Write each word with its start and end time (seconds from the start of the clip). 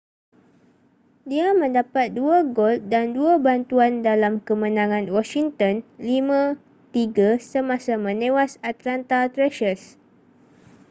dia 1.31 1.47
mendapat 1.61 2.07
2 2.15 2.57
gol 2.57 2.73
dan 2.91 3.05
2 3.17 3.37
bantuan 3.47 3.93
dalam 4.07 4.33
kemenangan 4.47 5.05
washington 5.15 5.75
5-3 6.01 6.57
semasa 7.53 7.93
menewas 8.05 8.51
atlanta 8.69 9.19
thrashers 9.33 9.83